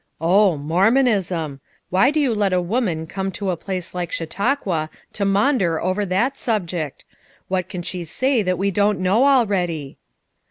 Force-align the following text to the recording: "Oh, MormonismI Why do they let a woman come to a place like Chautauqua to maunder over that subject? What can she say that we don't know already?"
"Oh, 0.19 0.57
MormonismI 0.57 1.59
Why 1.91 2.09
do 2.09 2.21
they 2.27 2.29
let 2.35 2.53
a 2.53 2.59
woman 2.59 3.05
come 3.05 3.31
to 3.33 3.51
a 3.51 3.55
place 3.55 3.93
like 3.93 4.11
Chautauqua 4.11 4.89
to 5.13 5.25
maunder 5.25 5.79
over 5.79 6.07
that 6.07 6.39
subject? 6.39 7.05
What 7.49 7.69
can 7.69 7.83
she 7.83 8.03
say 8.05 8.41
that 8.41 8.57
we 8.57 8.71
don't 8.71 8.97
know 8.99 9.27
already?" 9.27 9.97